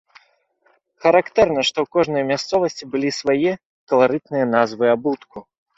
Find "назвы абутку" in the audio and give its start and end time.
4.57-5.37